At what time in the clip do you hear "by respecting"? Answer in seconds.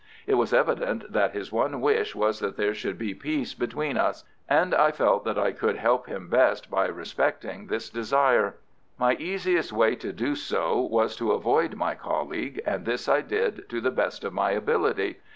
6.71-7.67